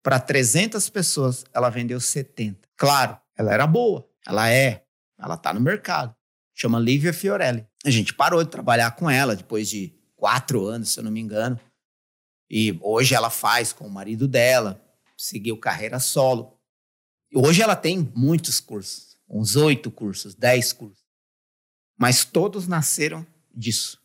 [0.00, 2.68] Para 300 pessoas, ela vendeu 70.
[2.76, 4.08] Claro, ela era boa.
[4.24, 4.84] Ela é.
[5.18, 6.14] Ela está no mercado.
[6.54, 7.66] Chama Lívia Fiorelli.
[7.84, 11.20] A gente parou de trabalhar com ela depois de quatro anos, se eu não me
[11.20, 11.58] engano.
[12.48, 14.80] E hoje ela faz com o marido dela,
[15.18, 16.56] seguiu carreira solo.
[17.34, 21.04] Hoje ela tem muitos cursos, uns oito cursos, dez cursos.
[21.98, 23.99] Mas todos nasceram disso.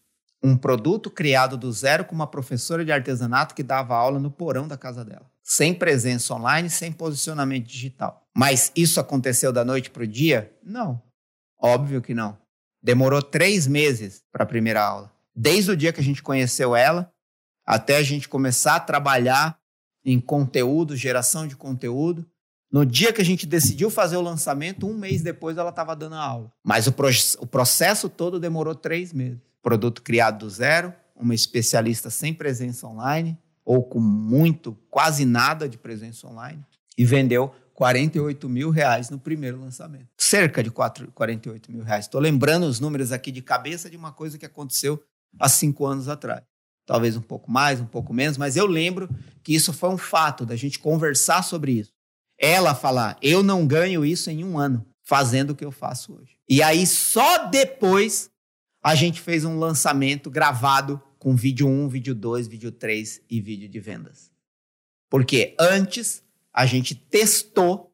[0.46, 4.68] Um produto criado do zero com uma professora de artesanato que dava aula no porão
[4.68, 5.26] da casa dela.
[5.42, 8.24] Sem presença online, sem posicionamento digital.
[8.36, 10.54] Mas isso aconteceu da noite para o dia?
[10.64, 11.02] Não.
[11.60, 12.38] Óbvio que não.
[12.82, 15.12] Demorou três meses para a primeira aula.
[15.36, 17.12] Desde o dia que a gente conheceu ela
[17.66, 19.58] até a gente começar a trabalhar
[20.06, 22.24] em conteúdo, geração de conteúdo.
[22.72, 26.16] No dia que a gente decidiu fazer o lançamento, um mês depois ela estava dando
[26.16, 26.52] a aula.
[26.64, 29.42] Mas o, pro o processo todo demorou três meses.
[29.66, 35.76] Produto criado do zero, uma especialista sem presença online, ou com muito, quase nada de
[35.76, 36.64] presença online,
[36.96, 40.08] e vendeu 48 mil reais no primeiro lançamento.
[40.16, 42.06] Cerca de 4, 48 mil reais.
[42.06, 45.02] Estou lembrando os números aqui de cabeça de uma coisa que aconteceu
[45.40, 46.44] há cinco anos atrás
[46.86, 49.10] talvez um pouco mais, um pouco menos, mas eu lembro
[49.44, 51.92] que isso foi um fato da gente conversar sobre isso.
[52.40, 56.36] Ela falar, eu não ganho isso em um ano, fazendo o que eu faço hoje.
[56.48, 58.30] E aí, só depois,
[58.86, 63.68] a gente fez um lançamento gravado com vídeo 1, vídeo 2, vídeo 3 e vídeo
[63.68, 64.32] de vendas.
[65.10, 67.92] Porque antes, a gente testou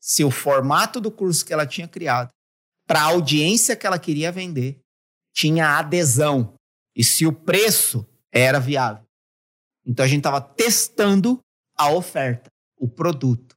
[0.00, 2.30] se o formato do curso que ela tinha criado,
[2.86, 4.80] para a audiência que ela queria vender,
[5.34, 6.54] tinha adesão
[6.96, 9.04] e se o preço era viável.
[9.84, 11.40] Então a gente estava testando
[11.76, 13.54] a oferta, o produto,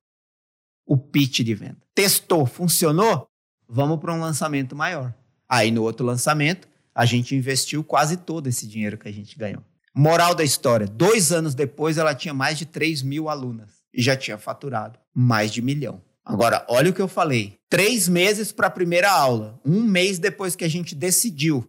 [0.86, 1.80] o pitch de venda.
[1.96, 3.30] Testou, funcionou?
[3.66, 5.18] Vamos para um lançamento maior.
[5.50, 9.64] Aí no outro lançamento, a gente investiu quase todo esse dinheiro que a gente ganhou.
[9.96, 14.16] Moral da história: dois anos depois, ela tinha mais de 3 mil alunas e já
[14.16, 16.02] tinha faturado mais de milhão.
[16.24, 20.56] Agora, olha o que eu falei: três meses para a primeira aula, um mês depois
[20.56, 21.68] que a gente decidiu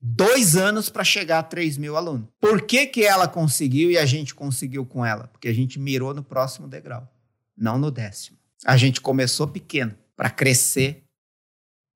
[0.00, 2.28] dois anos para chegar a 3 mil alunos.
[2.40, 5.28] Por que, que ela conseguiu e a gente conseguiu com ela?
[5.28, 7.08] Porque a gente mirou no próximo degrau,
[7.56, 8.38] não no décimo.
[8.64, 11.04] A gente começou pequeno para crescer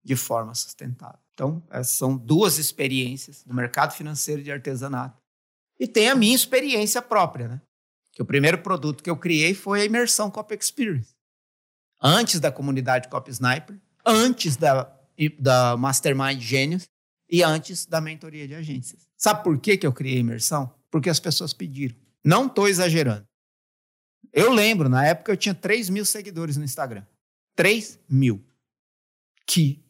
[0.05, 1.24] de forma sustentável.
[1.35, 5.21] Então, essas são duas experiências do mercado financeiro de artesanato.
[5.79, 7.61] E tem a minha experiência própria, né?
[8.13, 11.15] Que o primeiro produto que eu criei foi a imersão Cop Experience.
[12.01, 14.93] Antes da comunidade Cop Sniper, antes da,
[15.41, 16.89] da Mastermind Gênios,
[17.29, 19.09] e antes da mentoria de agências.
[19.17, 20.73] Sabe por que, que eu criei imersão?
[20.91, 21.97] Porque as pessoas pediram.
[22.23, 23.27] Não estou exagerando.
[24.33, 27.05] Eu lembro, na época eu tinha 3 mil seguidores no Instagram.
[27.57, 28.45] 3 mil.
[29.47, 29.84] Que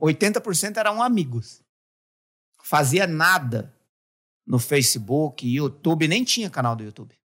[0.00, 1.62] 80% eram amigos.
[2.62, 3.74] Fazia nada
[4.46, 7.18] no Facebook, YouTube, nem tinha canal do YouTube.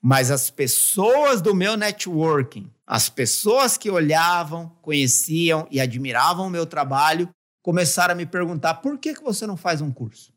[0.00, 6.66] Mas as pessoas do meu networking, as pessoas que olhavam, conheciam e admiravam o meu
[6.66, 10.32] trabalho, começaram a me perguntar por que, que você não faz um curso?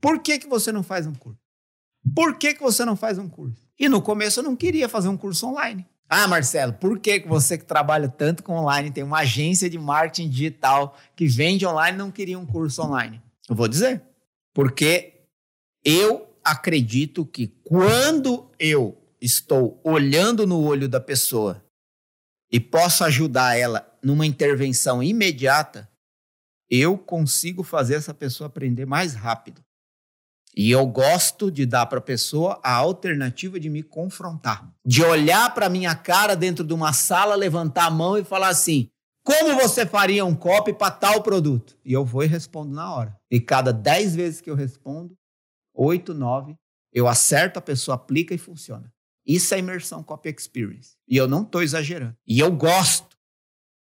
[0.00, 1.40] Por que, que você não faz um curso?
[2.14, 3.60] Por que, que você não faz um curso?
[3.78, 5.86] E no começo eu não queria fazer um curso online.
[6.12, 10.28] Ah, Marcelo, por que, você que trabalha tanto com online, tem uma agência de marketing
[10.28, 13.22] digital que vende online, não queria um curso online?
[13.48, 14.02] Eu vou dizer.
[14.52, 15.20] Porque
[15.84, 21.64] eu acredito que quando eu estou olhando no olho da pessoa
[22.50, 25.88] e posso ajudar ela numa intervenção imediata,
[26.68, 29.62] eu consigo fazer essa pessoa aprender mais rápido.
[30.56, 35.54] E eu gosto de dar para a pessoa a alternativa de me confrontar, de olhar
[35.54, 38.90] para minha cara dentro de uma sala, levantar a mão e falar assim:
[39.22, 41.78] como você faria um copy para tal produto?
[41.84, 43.16] E eu vou e respondo na hora.
[43.30, 45.16] E cada 10 vezes que eu respondo,
[45.74, 46.56] 8, 9,
[46.92, 48.92] eu acerto, a pessoa aplica e funciona.
[49.24, 50.96] Isso é imersão copy experience.
[51.06, 52.16] E eu não estou exagerando.
[52.26, 53.16] E eu gosto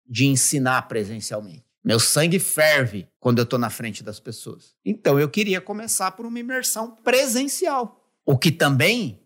[0.07, 1.68] de ensinar presencialmente.
[1.85, 4.75] Meu sangue ferve quando eu estou na frente das pessoas.
[4.85, 9.23] Então eu queria começar por uma imersão presencial, o que também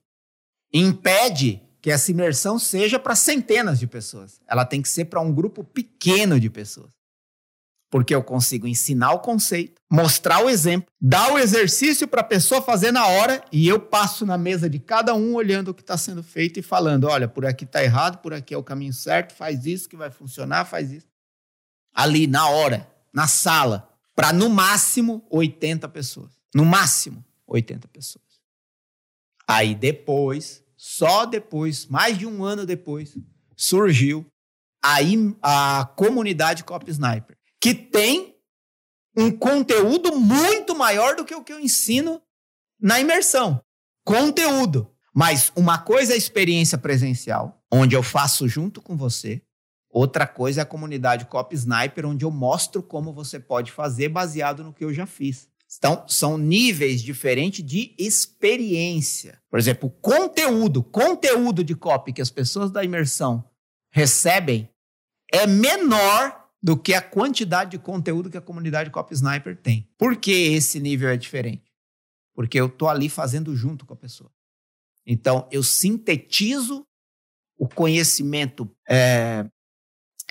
[0.73, 4.41] impede que essa imersão seja para centenas de pessoas.
[4.47, 6.93] Ela tem que ser para um grupo pequeno de pessoas.
[7.91, 12.63] Porque eu consigo ensinar o conceito, mostrar o exemplo, dar o exercício para a pessoa
[12.63, 15.99] fazer na hora e eu passo na mesa de cada um olhando o que está
[15.99, 19.35] sendo feito e falando: olha, por aqui está errado, por aqui é o caminho certo,
[19.35, 21.12] faz isso que vai funcionar, faz isso.
[21.95, 26.33] Ali, na hora, na sala, para no máximo 80 pessoas.
[26.55, 28.25] No máximo 80 pessoas.
[29.47, 33.17] Aí depois, só depois, mais de um ano depois,
[33.57, 34.27] surgiu
[34.83, 34.99] a,
[35.43, 38.37] a comunidade Cop Sniper, que tem
[39.17, 42.21] um conteúdo muito maior do que o que eu ensino
[42.81, 43.63] na imersão.
[44.05, 44.91] Conteúdo.
[45.15, 49.43] Mas uma coisa é a experiência presencial, onde eu faço junto com você.
[49.93, 54.65] Outra coisa é a comunidade Cop Sniper, onde eu mostro como você pode fazer baseado
[54.65, 55.51] no que eu já fiz.
[55.77, 59.39] Então, são níveis diferentes de experiência.
[59.51, 63.45] Por exemplo, o conteúdo, conteúdo de copy que as pessoas da imersão
[63.91, 64.69] recebem
[65.31, 69.91] é menor do que a quantidade de conteúdo que a comunidade Copy Sniper tem.
[69.99, 71.73] Por que esse nível é diferente?
[72.35, 74.31] Porque eu estou ali fazendo junto com a pessoa.
[75.05, 76.87] Então, eu sintetizo
[77.59, 79.45] o conhecimento é,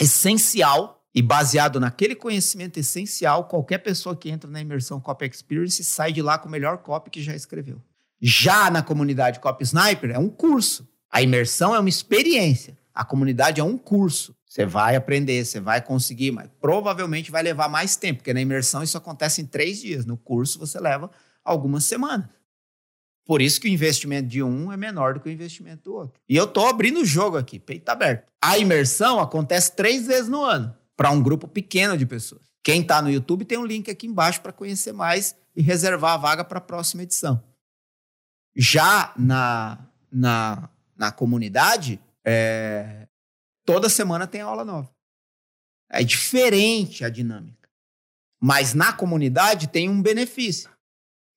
[0.01, 6.11] essencial e baseado naquele conhecimento essencial, qualquer pessoa que entra na imersão Copy Experience sai
[6.11, 7.81] de lá com o melhor copy que já escreveu.
[8.21, 10.87] Já na comunidade Copy Sniper é um curso.
[11.11, 12.77] A imersão é uma experiência.
[12.93, 14.35] A comunidade é um curso.
[14.45, 18.83] Você vai aprender, você vai conseguir, mas provavelmente vai levar mais tempo, porque na imersão
[18.83, 20.05] isso acontece em três dias.
[20.05, 21.09] No curso você leva
[21.43, 22.27] algumas semanas.
[23.31, 26.19] Por isso que o investimento de um é menor do que o investimento do outro.
[26.27, 28.29] E eu estou abrindo o jogo aqui, peito aberto.
[28.43, 32.41] A imersão acontece três vezes no ano para um grupo pequeno de pessoas.
[32.61, 36.17] Quem está no YouTube tem um link aqui embaixo para conhecer mais e reservar a
[36.17, 37.41] vaga para a próxima edição.
[38.53, 39.79] Já na,
[40.11, 43.07] na, na comunidade, é,
[43.65, 44.93] toda semana tem aula nova.
[45.89, 47.69] É diferente a dinâmica.
[48.41, 50.69] Mas na comunidade tem um benefício.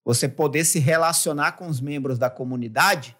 [0.05, 3.17] Você poder se relacionar com os membros da comunidade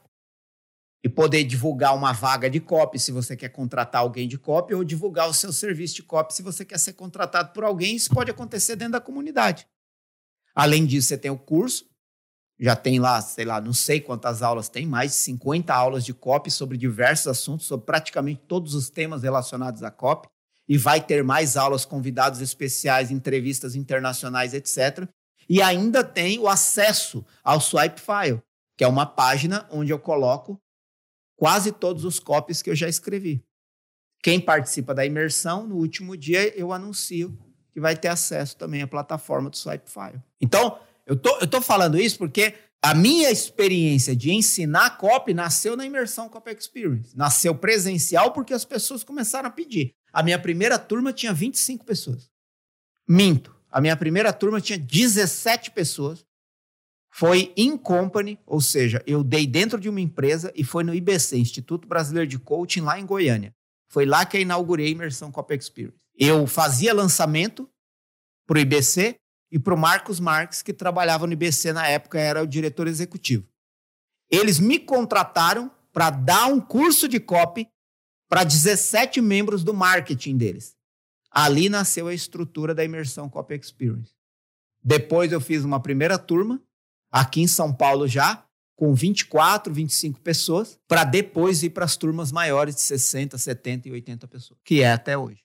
[1.05, 4.83] e poder divulgar uma vaga de copy se você quer contratar alguém de copy ou
[4.83, 7.95] divulgar o seu serviço de copy se você quer ser contratado por alguém.
[7.95, 9.67] Isso pode acontecer dentro da comunidade.
[10.55, 11.87] Além disso, você tem o curso,
[12.59, 16.15] já tem lá, sei lá, não sei quantas aulas tem, mais de 50 aulas de
[16.15, 20.29] copy sobre diversos assuntos, sobre praticamente todos os temas relacionados à copy.
[20.67, 25.07] E vai ter mais aulas, convidados especiais, entrevistas internacionais, etc.
[25.49, 28.43] E ainda tem o acesso ao Swipe File,
[28.77, 30.61] que é uma página onde eu coloco
[31.37, 33.45] quase todos os copies que eu já escrevi.
[34.23, 37.39] Quem participa da imersão, no último dia eu anuncio
[37.71, 40.23] que vai ter acesso também à plataforma do Swipefile.
[40.41, 45.85] Então, eu tô, tô falando isso porque a minha experiência de ensinar copy nasceu na
[45.85, 47.17] imersão Copy Experience.
[47.17, 49.95] Nasceu presencial porque as pessoas começaram a pedir.
[50.13, 52.31] A minha primeira turma tinha 25 pessoas.
[53.09, 53.54] Minto.
[53.75, 56.25] A minha primeira turma tinha 17 pessoas
[57.13, 61.37] foi in company, ou seja, eu dei dentro de uma empresa e foi no IBC,
[61.37, 63.53] Instituto Brasileiro de Coaching, lá em Goiânia.
[63.89, 65.99] Foi lá que eu inaugurei a imersão Cop Experience.
[66.17, 67.69] Eu fazia lançamento
[68.47, 69.17] para o IBC
[69.51, 73.45] e para o Marcos Marques, que trabalhava no IBC na época, era o diretor executivo.
[74.31, 77.69] Eles me contrataram para dar um curso de copy
[78.29, 80.74] para 17 membros do marketing deles.
[81.35, 84.13] Ali nasceu a estrutura da imersão Copy Experience.
[84.83, 86.63] Depois eu fiz uma primeira turma
[87.11, 88.45] aqui em São Paulo já,
[88.77, 93.93] com 24, 25 pessoas, para depois ir para as turmas maiores de 60, 70 e
[93.93, 95.43] 80 pessoas, que é até hoje.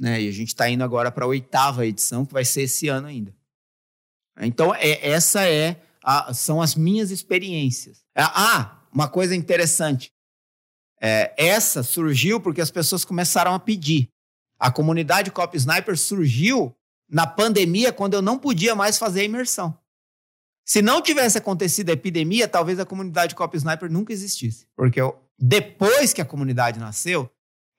[0.00, 0.22] Né?
[0.22, 3.06] E a gente está indo agora para a oitava edição, que vai ser esse ano
[3.06, 3.34] ainda.
[4.40, 8.04] Então, é, essa é a, são as minhas experiências.
[8.16, 10.12] Ah, uma coisa interessante.
[11.00, 14.08] É, essa surgiu porque as pessoas começaram a pedir.
[14.62, 16.72] A comunidade Cop Sniper surgiu
[17.10, 19.76] na pandemia, quando eu não podia mais fazer a imersão.
[20.64, 24.68] Se não tivesse acontecido a epidemia, talvez a comunidade Cop Sniper nunca existisse.
[24.76, 27.28] Porque eu, depois que a comunidade nasceu,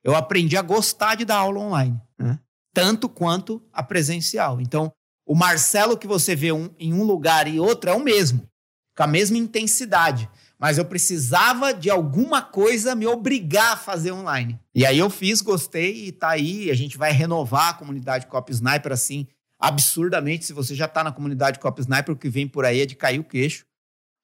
[0.03, 2.01] eu aprendi a gostar de dar aula online.
[2.19, 2.37] Né?
[2.73, 4.59] Tanto quanto a presencial.
[4.59, 4.91] Então,
[5.25, 8.45] o Marcelo que você vê um, em um lugar e outro é o mesmo.
[8.93, 10.29] Com a mesma intensidade.
[10.63, 14.57] Mas eu precisava de alguma coisa me obrigar a fazer online.
[14.73, 16.71] E aí eu fiz, gostei e tá aí.
[16.71, 19.27] A gente vai renovar a comunidade Cop Sniper assim
[19.59, 20.45] absurdamente.
[20.45, 22.95] Se você já está na comunidade Cop Sniper, o que vem por aí é de
[22.95, 23.65] cair o queixo,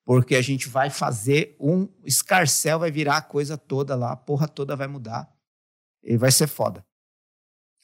[0.05, 4.47] porque a gente vai fazer um escarcel, vai virar a coisa toda lá, a porra
[4.47, 5.29] toda vai mudar
[6.01, 6.85] e vai ser foda.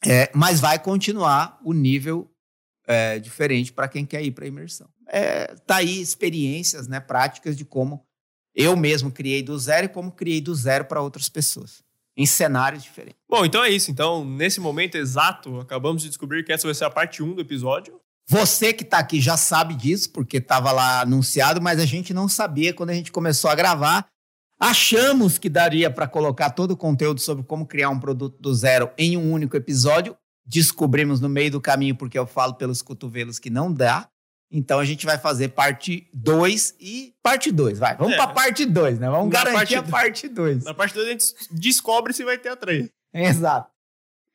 [0.06, 2.32] É, mas vai continuar o nível
[2.88, 4.88] é, diferente para quem quer ir para imersão.
[5.10, 8.05] É, tá aí experiências, né, práticas de como
[8.56, 11.84] Eu mesmo criei do zero e como criei do zero para outras pessoas,
[12.16, 13.20] em cenários diferentes.
[13.30, 13.92] Bom, então é isso.
[13.92, 17.42] Então, nesse momento exato, acabamos de descobrir que essa vai ser a parte 1 do
[17.42, 18.00] episódio.
[18.28, 22.28] Você que está aqui já sabe disso, porque estava lá anunciado, mas a gente não
[22.28, 24.08] sabia quando a gente começou a gravar.
[24.60, 28.90] Achamos que daria para colocar todo o conteúdo sobre como criar um produto do zero
[28.98, 30.16] em um único episódio.
[30.46, 34.08] Descobrimos no meio do caminho, porque eu falo pelos cotovelos que não dá.
[34.52, 37.96] Então a gente vai fazer parte 2 e parte 2, vai.
[37.98, 38.18] Vamos é.
[38.18, 39.10] para parte 2, né?
[39.10, 40.64] Vamos Na garantir parte a parte 2.
[40.64, 42.90] Na parte 2 a gente descobre se vai ter a 3.
[43.14, 43.70] Exato.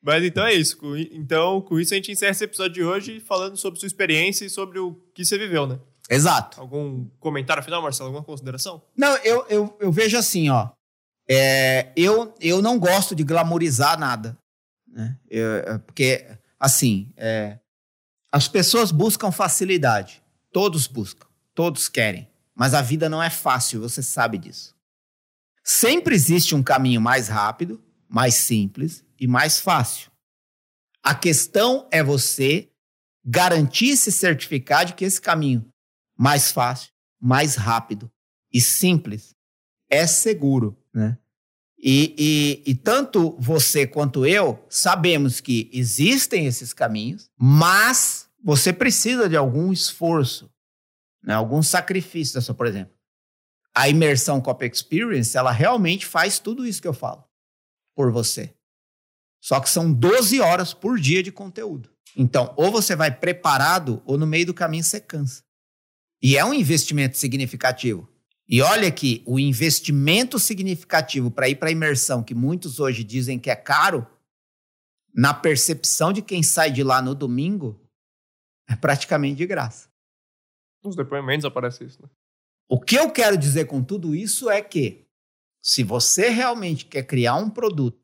[0.03, 0.77] Mas então é isso.
[1.11, 4.49] Então, com isso a gente encerra esse episódio de hoje falando sobre sua experiência e
[4.49, 5.79] sobre o que você viveu, né?
[6.09, 6.59] Exato.
[6.59, 8.07] Algum comentário final, Marcelo?
[8.07, 8.81] Alguma consideração?
[8.97, 10.69] Não, eu, eu, eu vejo assim, ó.
[11.29, 14.37] É, eu, eu não gosto de glamorizar nada.
[14.87, 15.17] Né?
[15.29, 16.27] Eu, é, porque,
[16.59, 17.59] assim, é,
[18.31, 20.23] as pessoas buscam facilidade.
[20.51, 21.27] Todos buscam.
[21.53, 22.29] Todos querem.
[22.55, 24.75] Mas a vida não é fácil, você sabe disso.
[25.63, 30.11] Sempre existe um caminho mais rápido, mais simples e mais fácil.
[31.03, 32.69] A questão é você
[33.23, 35.67] garantir se certificar de que esse caminho
[36.17, 38.11] mais fácil, mais rápido
[38.51, 39.35] e simples,
[39.89, 41.17] é seguro, né?
[41.83, 49.27] E, e, e, tanto você quanto eu sabemos que existem esses caminhos, mas você precisa
[49.27, 50.51] de algum esforço,
[51.23, 51.33] né?
[51.33, 52.93] algum sacrifício sua, por exemplo.
[53.73, 57.23] A imersão Cop Experience, ela realmente faz tudo isso que eu falo
[57.95, 58.53] por você.
[59.41, 61.89] Só que são 12 horas por dia de conteúdo.
[62.15, 65.43] Então, ou você vai preparado, ou no meio do caminho você cansa.
[66.21, 68.07] E é um investimento significativo.
[68.47, 73.39] E olha que o investimento significativo para ir para a imersão, que muitos hoje dizem
[73.39, 74.05] que é caro,
[75.13, 77.79] na percepção de quem sai de lá no domingo,
[78.67, 79.89] é praticamente de graça.
[80.83, 82.09] Nos depoimentos aparece isso, né?
[82.67, 85.05] O que eu quero dizer com tudo isso é que,
[85.61, 88.01] se você realmente quer criar um produto,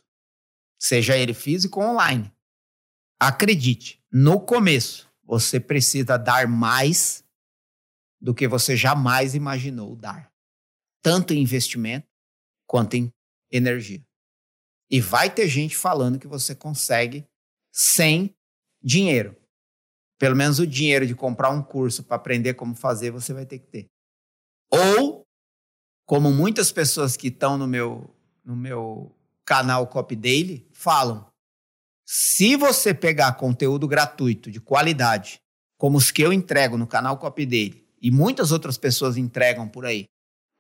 [0.80, 2.32] seja ele físico ou online,
[3.20, 7.24] acredite, no começo você precisa dar mais
[8.20, 10.32] do que você jamais imaginou dar,
[11.02, 12.08] tanto em investimento
[12.66, 13.12] quanto em
[13.52, 14.06] energia.
[14.90, 17.28] E vai ter gente falando que você consegue
[17.72, 18.36] sem
[18.82, 19.36] dinheiro.
[20.18, 23.60] Pelo menos o dinheiro de comprar um curso para aprender como fazer, você vai ter
[23.60, 23.88] que ter.
[24.72, 25.26] Ou,
[26.06, 28.14] como muitas pessoas que estão no meu,
[28.44, 29.16] no meu
[29.46, 31.30] canal Copy Daily falam,
[32.06, 35.42] se você pegar conteúdo gratuito de qualidade,
[35.78, 39.86] como os que eu entrego no canal Copy Daily, e muitas outras pessoas entregam por
[39.86, 40.06] aí,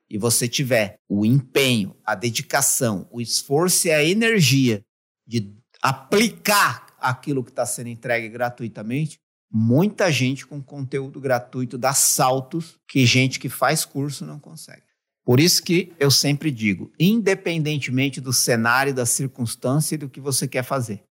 [0.09, 4.81] e você tiver o empenho, a dedicação, o esforço e a energia
[5.25, 9.19] de aplicar aquilo que está sendo entregue gratuitamente,
[9.51, 14.83] muita gente com conteúdo gratuito dá saltos que gente que faz curso não consegue.
[15.23, 20.47] Por isso que eu sempre digo, independentemente do cenário, da circunstância e do que você
[20.47, 21.03] quer fazer,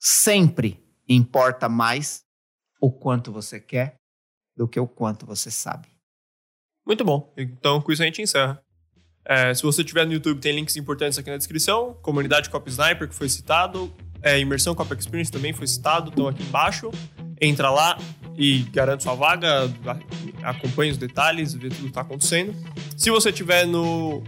[0.00, 2.22] sempre importa mais
[2.80, 3.99] o quanto você quer
[4.56, 5.88] do que o quanto você sabe.
[6.86, 7.32] Muito bom.
[7.36, 8.62] Então, com isso a gente encerra.
[9.24, 11.94] É, se você tiver no YouTube, tem links importantes aqui na descrição.
[12.02, 13.92] Comunidade Cop Sniper, que foi citado.
[14.22, 16.90] É, Imersão Cop Experience também foi citado, estão aqui embaixo.
[17.40, 17.98] Entra lá
[18.36, 19.70] e garante sua vaga,
[20.42, 22.54] acompanhe os detalhes, vê tudo que está acontecendo.
[22.96, 24.22] Se você tiver no,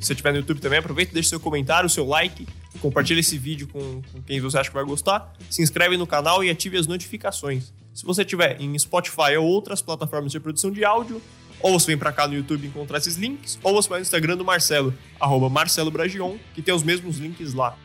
[0.00, 2.46] se tiver no YouTube também, aproveita, deixe seu comentário, seu like,
[2.80, 6.44] compartilhe esse vídeo com, com quem você acha que vai gostar, se inscreve no canal
[6.44, 7.72] e ative as notificações.
[7.94, 11.20] Se você tiver em Spotify ou outras plataformas de produção de áudio,
[11.60, 14.36] ou você vem para cá no YouTube encontrar esses links, ou você vai no Instagram
[14.36, 17.76] do Marcelo, arroba Marcelo Bragion, que tem os mesmos links lá.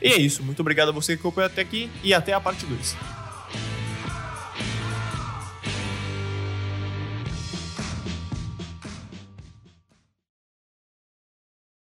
[0.00, 2.66] E é isso, muito obrigado a você que acompanhou até aqui e até a parte
[2.66, 3.21] 2.